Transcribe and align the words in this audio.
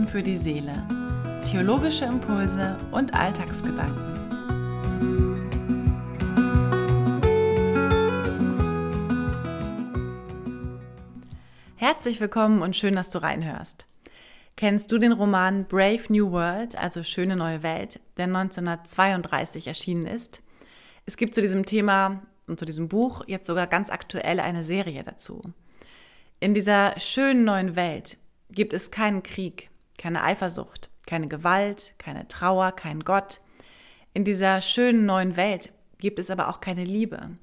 tun 0.00 0.06
für 0.06 0.22
die 0.22 0.36
Seele. 0.36 0.86
Theologische 1.44 2.04
Impulse 2.04 2.78
und 2.90 3.12
Alltagsgedanken. 3.14 4.18
Herzlich 11.76 12.20
willkommen 12.20 12.62
und 12.62 12.76
schön, 12.76 12.94
dass 12.94 13.10
du 13.10 13.18
reinhörst. 13.18 13.86
Kennst 14.56 14.90
du 14.92 14.98
den 14.98 15.12
Roman 15.12 15.66
Brave 15.66 16.02
New 16.08 16.30
World, 16.30 16.76
also 16.76 17.02
Schöne 17.02 17.36
neue 17.36 17.62
Welt, 17.62 18.00
der 18.16 18.24
1932 18.24 19.66
erschienen 19.66 20.06
ist? 20.06 20.42
Es 21.04 21.16
gibt 21.16 21.34
zu 21.34 21.40
diesem 21.40 21.64
Thema 21.64 22.22
und 22.46 22.58
zu 22.58 22.64
diesem 22.64 22.88
Buch 22.88 23.24
jetzt 23.26 23.46
sogar 23.46 23.66
ganz 23.66 23.90
aktuell 23.90 24.40
eine 24.40 24.62
Serie 24.62 25.02
dazu. 25.02 25.42
In 26.38 26.54
dieser 26.54 26.98
schönen 26.98 27.44
neuen 27.44 27.76
Welt 27.76 28.16
gibt 28.50 28.72
es 28.72 28.90
keinen 28.90 29.22
Krieg, 29.22 29.69
keine 30.00 30.24
Eifersucht, 30.24 30.90
keine 31.06 31.28
Gewalt, 31.28 31.94
keine 31.98 32.26
Trauer, 32.26 32.72
kein 32.72 33.00
Gott. 33.00 33.40
In 34.14 34.24
dieser 34.24 34.62
schönen 34.62 35.04
neuen 35.04 35.36
Welt 35.36 35.72
gibt 35.98 36.18
es 36.18 36.30
aber 36.30 36.48
auch 36.48 36.60
keine 36.60 36.84
Liebe. 36.84 37.36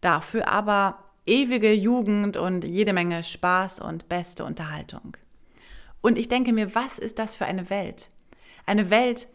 Dafür 0.00 0.48
aber 0.48 1.04
ewige 1.26 1.72
Jugend 1.72 2.36
und 2.36 2.64
jede 2.64 2.92
Menge 2.92 3.22
Spaß 3.22 3.78
und 3.78 4.08
beste 4.08 4.44
Unterhaltung. 4.44 5.16
Und 6.00 6.18
ich 6.18 6.28
denke 6.28 6.52
mir, 6.52 6.74
was 6.74 6.98
ist 6.98 7.20
das 7.20 7.36
für 7.36 7.46
eine 7.46 7.70
Welt? 7.70 8.10
Eine 8.66 8.90
Welt 8.90 9.28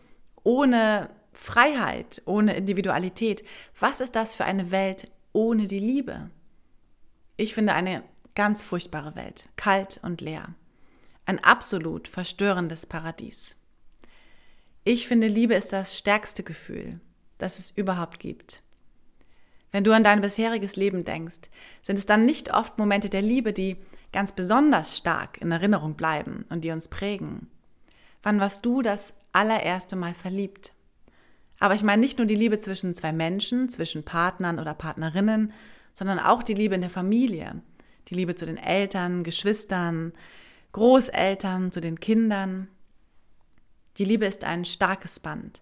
ohne 0.43 1.09
Freiheit, 1.31 2.21
ohne 2.25 2.55
Individualität. 2.55 3.45
Was 3.79 4.01
ist 4.01 4.17
das 4.17 4.35
für 4.35 4.43
eine 4.43 4.71
Welt 4.71 5.09
ohne 5.31 5.67
die 5.67 5.79
Liebe? 5.79 6.29
Ich 7.37 7.53
finde 7.53 7.73
eine 7.73 8.03
ganz 8.35 8.61
furchtbare 8.61 9.15
Welt, 9.15 9.47
kalt 9.55 10.01
und 10.03 10.19
leer. 10.19 10.53
Ein 11.31 11.41
absolut 11.45 12.09
verstörendes 12.09 12.85
Paradies. 12.85 13.55
Ich 14.83 15.07
finde, 15.07 15.27
Liebe 15.27 15.53
ist 15.53 15.71
das 15.71 15.97
stärkste 15.97 16.43
Gefühl, 16.43 16.99
das 17.37 17.57
es 17.57 17.71
überhaupt 17.71 18.19
gibt. 18.19 18.61
Wenn 19.71 19.85
du 19.85 19.93
an 19.93 20.03
dein 20.03 20.19
bisheriges 20.19 20.75
Leben 20.75 21.05
denkst, 21.05 21.49
sind 21.83 21.97
es 21.97 22.05
dann 22.05 22.25
nicht 22.25 22.53
oft 22.53 22.77
Momente 22.77 23.07
der 23.07 23.21
Liebe, 23.21 23.53
die 23.53 23.77
ganz 24.11 24.33
besonders 24.33 24.97
stark 24.97 25.39
in 25.39 25.53
Erinnerung 25.53 25.95
bleiben 25.95 26.43
und 26.49 26.65
die 26.65 26.71
uns 26.71 26.89
prägen. 26.89 27.49
Wann 28.23 28.41
warst 28.41 28.65
du 28.65 28.81
das 28.81 29.13
allererste 29.31 29.95
Mal 29.95 30.13
verliebt? 30.13 30.73
Aber 31.61 31.75
ich 31.75 31.83
meine 31.83 32.01
nicht 32.01 32.17
nur 32.17 32.27
die 32.27 32.35
Liebe 32.35 32.59
zwischen 32.59 32.93
zwei 32.93 33.13
Menschen, 33.13 33.69
zwischen 33.69 34.03
Partnern 34.03 34.59
oder 34.59 34.73
Partnerinnen, 34.73 35.53
sondern 35.93 36.19
auch 36.19 36.43
die 36.43 36.55
Liebe 36.55 36.75
in 36.75 36.81
der 36.81 36.89
Familie, 36.89 37.61
die 38.09 38.15
Liebe 38.15 38.35
zu 38.35 38.45
den 38.45 38.57
Eltern, 38.57 39.23
Geschwistern, 39.23 40.11
Großeltern, 40.73 41.71
zu 41.71 41.81
den 41.81 41.99
Kindern. 41.99 42.67
Die 43.97 44.05
Liebe 44.05 44.25
ist 44.25 44.43
ein 44.43 44.65
starkes 44.65 45.19
Band, 45.19 45.61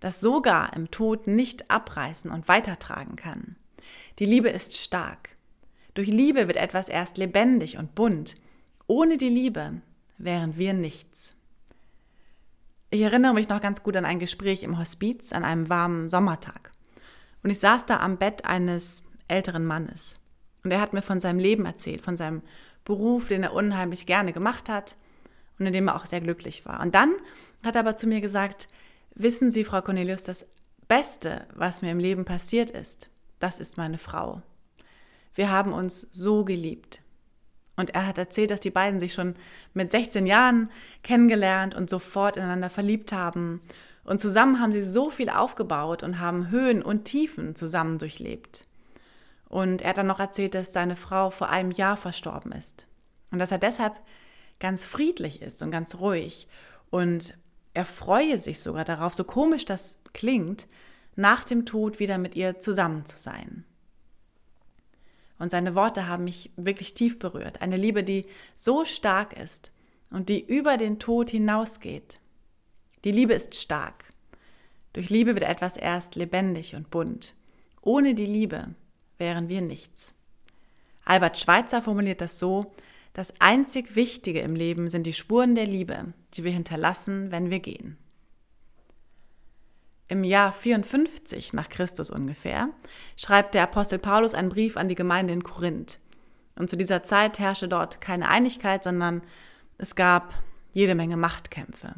das 0.00 0.20
sogar 0.20 0.74
im 0.74 0.90
Tod 0.90 1.26
nicht 1.26 1.70
abreißen 1.70 2.30
und 2.30 2.48
weitertragen 2.48 3.16
kann. 3.16 3.56
Die 4.18 4.26
Liebe 4.26 4.48
ist 4.48 4.76
stark. 4.76 5.30
Durch 5.94 6.08
Liebe 6.08 6.46
wird 6.46 6.56
etwas 6.56 6.88
erst 6.88 7.18
lebendig 7.18 7.78
und 7.78 7.94
bunt. 7.94 8.36
Ohne 8.86 9.16
die 9.16 9.28
Liebe 9.28 9.80
wären 10.16 10.56
wir 10.56 10.72
nichts. 10.72 11.36
Ich 12.90 13.00
erinnere 13.02 13.34
mich 13.34 13.48
noch 13.48 13.60
ganz 13.60 13.82
gut 13.82 13.96
an 13.96 14.04
ein 14.04 14.18
Gespräch 14.18 14.62
im 14.62 14.78
Hospiz 14.78 15.32
an 15.32 15.44
einem 15.44 15.68
warmen 15.68 16.08
Sommertag. 16.08 16.72
Und 17.42 17.50
ich 17.50 17.60
saß 17.60 17.86
da 17.86 18.00
am 18.00 18.16
Bett 18.16 18.44
eines 18.44 19.04
älteren 19.28 19.64
Mannes. 19.64 20.18
Und 20.64 20.70
er 20.70 20.80
hat 20.80 20.92
mir 20.92 21.02
von 21.02 21.20
seinem 21.20 21.38
Leben 21.38 21.66
erzählt, 21.66 22.02
von 22.02 22.16
seinem 22.16 22.42
Beruf, 22.88 23.28
den 23.28 23.44
er 23.44 23.52
unheimlich 23.52 24.06
gerne 24.06 24.32
gemacht 24.32 24.68
hat 24.68 24.96
und 25.58 25.66
in 25.66 25.72
dem 25.72 25.86
er 25.86 25.94
auch 25.94 26.06
sehr 26.06 26.20
glücklich 26.20 26.66
war. 26.66 26.80
Und 26.80 26.96
dann 26.96 27.12
hat 27.64 27.76
er 27.76 27.80
aber 27.82 27.96
zu 27.96 28.08
mir 28.08 28.20
gesagt, 28.20 28.66
wissen 29.14 29.52
Sie, 29.52 29.62
Frau 29.62 29.82
Cornelius, 29.82 30.24
das 30.24 30.48
Beste, 30.88 31.46
was 31.54 31.82
mir 31.82 31.92
im 31.92 32.00
Leben 32.00 32.24
passiert 32.24 32.70
ist, 32.70 33.10
das 33.38 33.60
ist 33.60 33.76
meine 33.76 33.98
Frau. 33.98 34.42
Wir 35.34 35.50
haben 35.50 35.72
uns 35.72 36.08
so 36.12 36.44
geliebt. 36.44 37.02
Und 37.76 37.90
er 37.90 38.06
hat 38.06 38.18
erzählt, 38.18 38.50
dass 38.50 38.60
die 38.60 38.70
beiden 38.70 38.98
sich 38.98 39.12
schon 39.12 39.36
mit 39.74 39.92
16 39.92 40.26
Jahren 40.26 40.70
kennengelernt 41.04 41.76
und 41.76 41.88
sofort 41.88 42.36
ineinander 42.36 42.70
verliebt 42.70 43.12
haben. 43.12 43.60
Und 44.02 44.20
zusammen 44.20 44.60
haben 44.60 44.72
sie 44.72 44.82
so 44.82 45.10
viel 45.10 45.28
aufgebaut 45.28 46.02
und 46.02 46.18
haben 46.18 46.50
Höhen 46.50 46.82
und 46.82 47.04
Tiefen 47.04 47.54
zusammen 47.54 47.98
durchlebt. 47.98 48.66
Und 49.48 49.82
er 49.82 49.90
hat 49.90 49.98
dann 49.98 50.06
noch 50.06 50.20
erzählt, 50.20 50.54
dass 50.54 50.72
seine 50.72 50.96
Frau 50.96 51.30
vor 51.30 51.48
einem 51.48 51.70
Jahr 51.70 51.96
verstorben 51.96 52.52
ist. 52.52 52.86
Und 53.30 53.38
dass 53.38 53.52
er 53.52 53.58
deshalb 53.58 53.94
ganz 54.60 54.84
friedlich 54.84 55.42
ist 55.42 55.62
und 55.62 55.70
ganz 55.70 55.96
ruhig. 55.96 56.48
Und 56.90 57.34
er 57.74 57.84
freue 57.84 58.38
sich 58.38 58.60
sogar 58.60 58.84
darauf, 58.84 59.14
so 59.14 59.24
komisch 59.24 59.64
das 59.64 60.00
klingt, 60.12 60.66
nach 61.16 61.44
dem 61.44 61.66
Tod 61.66 61.98
wieder 61.98 62.18
mit 62.18 62.36
ihr 62.36 62.58
zusammen 62.60 63.06
zu 63.06 63.16
sein. 63.16 63.64
Und 65.38 65.50
seine 65.50 65.74
Worte 65.74 66.08
haben 66.08 66.24
mich 66.24 66.50
wirklich 66.56 66.94
tief 66.94 67.18
berührt. 67.18 67.62
Eine 67.62 67.76
Liebe, 67.76 68.02
die 68.02 68.26
so 68.54 68.84
stark 68.84 69.32
ist 69.32 69.72
und 70.10 70.28
die 70.28 70.44
über 70.44 70.76
den 70.76 70.98
Tod 70.98 71.30
hinausgeht. 71.30 72.18
Die 73.04 73.12
Liebe 73.12 73.34
ist 73.34 73.54
stark. 73.54 74.04
Durch 74.92 75.10
Liebe 75.10 75.34
wird 75.34 75.44
etwas 75.44 75.76
erst 75.76 76.16
lebendig 76.16 76.74
und 76.74 76.90
bunt. 76.90 77.34
Ohne 77.82 78.14
die 78.14 78.26
Liebe 78.26 78.74
wären 79.18 79.48
wir 79.48 79.60
nichts. 79.60 80.14
Albert 81.04 81.38
Schweitzer 81.38 81.82
formuliert 81.82 82.20
das 82.20 82.38
so, 82.38 82.72
das 83.12 83.34
einzig 83.40 83.96
Wichtige 83.96 84.40
im 84.40 84.54
Leben 84.54 84.90
sind 84.90 85.06
die 85.06 85.12
Spuren 85.12 85.54
der 85.54 85.66
Liebe, 85.66 86.12
die 86.34 86.44
wir 86.44 86.52
hinterlassen, 86.52 87.32
wenn 87.32 87.50
wir 87.50 87.58
gehen. 87.58 87.96
Im 90.06 90.24
Jahr 90.24 90.52
54 90.52 91.52
nach 91.52 91.68
Christus 91.68 92.10
ungefähr 92.10 92.70
schreibt 93.16 93.54
der 93.54 93.64
Apostel 93.64 93.98
Paulus 93.98 94.34
einen 94.34 94.48
Brief 94.48 94.76
an 94.76 94.88
die 94.88 94.94
Gemeinde 94.94 95.34
in 95.34 95.42
Korinth. 95.42 95.98
Und 96.56 96.70
zu 96.70 96.76
dieser 96.76 97.02
Zeit 97.02 97.38
herrschte 97.38 97.68
dort 97.68 98.00
keine 98.00 98.28
Einigkeit, 98.28 98.84
sondern 98.84 99.22
es 99.76 99.96
gab 99.96 100.42
jede 100.72 100.94
Menge 100.94 101.16
Machtkämpfe. 101.16 101.94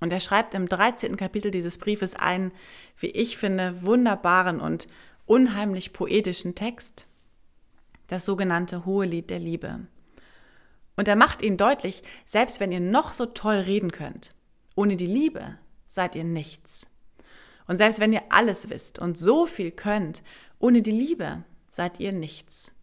Und 0.00 0.12
er 0.12 0.20
schreibt 0.20 0.54
im 0.54 0.68
13. 0.68 1.16
Kapitel 1.16 1.50
dieses 1.50 1.78
Briefes 1.78 2.16
einen, 2.16 2.52
wie 2.98 3.10
ich 3.10 3.38
finde, 3.38 3.82
wunderbaren 3.82 4.60
und 4.60 4.88
unheimlich 5.26 5.92
poetischen 5.92 6.54
Text, 6.54 7.06
das 8.08 8.24
sogenannte 8.24 8.84
Hohe 8.84 9.06
Lied 9.06 9.30
der 9.30 9.38
Liebe. 9.38 9.86
Und 10.96 11.08
er 11.08 11.16
macht 11.16 11.42
ihnen 11.42 11.56
deutlich, 11.56 12.02
selbst 12.24 12.60
wenn 12.60 12.72
ihr 12.72 12.80
noch 12.80 13.12
so 13.12 13.26
toll 13.26 13.56
reden 13.56 13.90
könnt, 13.90 14.34
ohne 14.76 14.96
die 14.96 15.06
Liebe 15.06 15.58
seid 15.86 16.14
ihr 16.14 16.24
nichts. 16.24 16.86
Und 17.66 17.78
selbst 17.78 17.98
wenn 18.00 18.12
ihr 18.12 18.22
alles 18.28 18.70
wisst 18.70 18.98
und 18.98 19.18
so 19.18 19.46
viel 19.46 19.70
könnt, 19.70 20.22
ohne 20.58 20.82
die 20.82 20.90
Liebe 20.90 21.44
seid 21.70 21.98
ihr 21.98 22.12
nichts. 22.12 22.74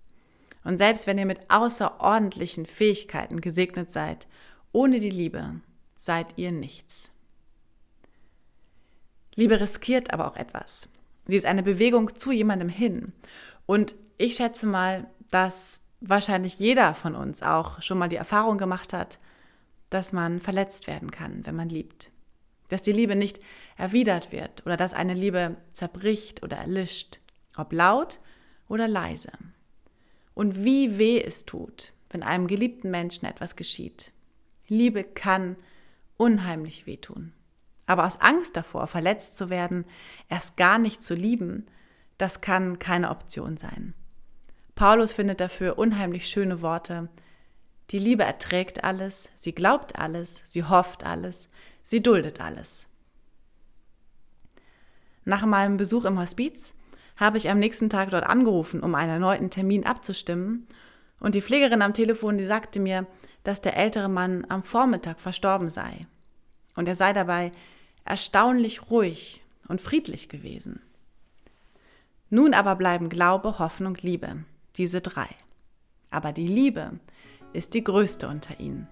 Und 0.64 0.78
selbst 0.78 1.08
wenn 1.08 1.18
ihr 1.18 1.26
mit 1.26 1.50
außerordentlichen 1.50 2.66
Fähigkeiten 2.66 3.42
gesegnet 3.42 3.92
seid, 3.92 4.28
ohne 4.72 5.00
die 5.00 5.10
Liebe 5.10 5.62
seid 5.96 6.38
ihr 6.38 6.52
nichts. 6.52 7.14
Liebe 9.36 9.60
riskiert 9.60 10.14
aber 10.14 10.28
auch 10.28 10.36
etwas. 10.36 10.90
Sie 11.32 11.38
ist 11.38 11.46
eine 11.46 11.64
Bewegung 11.64 12.14
zu 12.14 12.34
jemandem 12.34 12.68
hin. 12.68 13.14
Und 13.66 13.96
ich 14.18 14.36
schätze 14.36 14.68
mal, 14.68 15.10
dass 15.30 15.80
wahrscheinlich 16.02 16.60
jeder 16.60 16.94
von 16.94 17.16
uns 17.16 17.42
auch 17.42 17.82
schon 17.82 17.98
mal 17.98 18.10
die 18.10 18.18
Erfahrung 18.18 18.58
gemacht 18.58 18.92
hat, 18.92 19.18
dass 19.90 20.12
man 20.12 20.42
verletzt 20.42 20.88
werden 20.88 21.10
kann, 21.10 21.46
wenn 21.46 21.56
man 21.56 21.70
liebt. 21.70 22.12
Dass 22.68 22.82
die 22.82 22.92
Liebe 22.92 23.16
nicht 23.16 23.40
erwidert 23.78 24.34
wird 24.34 24.66
oder 24.66 24.76
dass 24.76 24.94
eine 24.94 25.14
Liebe 25.14 25.56
zerbricht 25.72 26.44
oder 26.44 26.58
erlischt, 26.58 27.22
ob 27.56 27.72
laut 27.72 28.20
oder 28.68 28.90
leise. 28.90 29.32
Und 30.34 30.66
wie 30.66 30.98
weh 30.98 31.24
es 31.24 31.46
tut, 31.46 31.94
wenn 32.10 32.24
einem 32.24 32.48
geliebten 32.48 32.92
Menschen 32.92 33.26
etwas 33.26 33.56
geschieht. 33.56 34.12
Liebe 34.68 35.06
kann 35.06 35.56
unheimlich 36.18 36.88
wehtun. 36.88 37.32
Aber 37.92 38.06
aus 38.06 38.22
Angst 38.22 38.56
davor, 38.56 38.88
verletzt 38.88 39.36
zu 39.36 39.50
werden, 39.50 39.84
erst 40.30 40.56
gar 40.56 40.80
nicht 40.80 41.04
zu 41.04 41.14
lieben, 41.14 41.68
das 42.18 42.40
kann 42.40 42.80
keine 42.80 43.10
Option 43.10 43.58
sein. 43.58 43.94
Paulus 44.76 45.12
findet 45.12 45.42
dafür 45.42 45.78
unheimlich 45.78 46.30
schöne 46.30 46.62
Worte. 46.62 47.10
Die 47.90 48.00
Liebe 48.00 48.24
erträgt 48.24 48.86
alles, 48.86 49.30
sie 49.36 49.54
glaubt 49.54 50.00
alles, 50.00 50.42
sie 50.46 50.64
hofft 50.64 51.06
alles, 51.06 51.50
sie 51.82 52.02
duldet 52.02 52.40
alles. 52.40 52.88
Nach 55.26 55.46
meinem 55.46 55.76
Besuch 55.76 56.06
im 56.06 56.18
Hospiz 56.18 56.74
habe 57.18 57.36
ich 57.36 57.50
am 57.50 57.60
nächsten 57.60 57.90
Tag 57.90 58.12
dort 58.12 58.24
angerufen, 58.24 58.80
um 58.84 58.96
einen 58.96 59.12
erneuten 59.12 59.50
Termin 59.50 59.86
abzustimmen. 59.86 60.66
Und 61.20 61.36
die 61.36 61.42
Pflegerin 61.42 61.82
am 61.82 61.94
Telefon, 61.94 62.38
die 62.38 62.46
sagte 62.46 62.80
mir, 62.80 63.06
dass 63.44 63.60
der 63.60 63.76
ältere 63.76 64.08
Mann 64.08 64.46
am 64.48 64.64
Vormittag 64.64 65.20
verstorben 65.20 65.68
sei. 65.68 66.08
Und 66.78 66.88
er 66.88 66.96
sei 66.96 67.12
dabei 67.12 67.52
erstaunlich 68.12 68.92
ruhig 68.92 69.42
und 69.70 69.80
friedlich 69.80 70.28
gewesen. 70.28 70.82
Nun 72.30 72.54
aber 72.54 72.76
bleiben 72.76 73.08
Glaube, 73.08 73.58
Hoffnung, 73.58 73.96
Liebe, 74.02 74.44
diese 74.76 75.00
drei. 75.00 75.30
Aber 76.10 76.34
die 76.34 76.46
Liebe 76.46 77.00
ist 77.54 77.74
die 77.74 77.86
größte 77.86 78.28
unter 78.28 78.60
ihnen. 78.60 78.90